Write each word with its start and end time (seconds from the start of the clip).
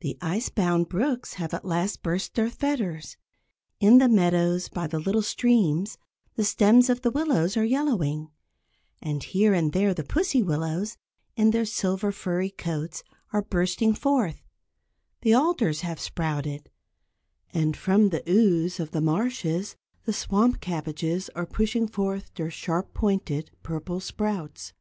The 0.00 0.18
ice 0.20 0.50
bound 0.50 0.90
brooks 0.90 1.32
have 1.40 1.54
at 1.54 1.64
last 1.64 2.02
burst 2.02 2.34
their 2.34 2.50
fetters, 2.50 3.16
in 3.78 3.96
the 3.96 4.06
meadows 4.06 4.68
by 4.68 4.86
the 4.86 4.98
little 4.98 5.22
streams 5.22 5.96
the 6.34 6.44
stems 6.44 6.90
of 6.90 7.00
the 7.00 7.10
willows 7.10 7.56
are 7.56 7.64
yellowing, 7.64 8.28
and 9.00 9.24
here 9.24 9.54
and 9.54 9.72
there 9.72 9.94
the 9.94 10.04
pussy 10.04 10.42
willows, 10.42 10.98
in 11.36 11.52
their 11.52 11.64
silver, 11.64 12.12
furry 12.12 12.50
coats, 12.50 13.02
are 13.32 13.40
bursting 13.40 13.94
forth; 13.94 14.42
the 15.22 15.32
alders 15.34 15.80
have 15.80 15.98
sprouted, 15.98 16.68
and 17.54 17.78
from 17.78 18.10
the 18.10 18.22
ooze 18.28 18.78
of 18.78 18.90
the 18.90 19.00
marshes 19.00 19.74
the 20.04 20.12
swamp 20.12 20.60
cabbages 20.60 21.30
are 21.34 21.46
pushing 21.46 21.88
forth 21.88 22.30
their 22.34 22.50
sharp 22.50 22.92
pointed 22.92 23.50
purple 23.62 24.00
sprouts. 24.00 24.74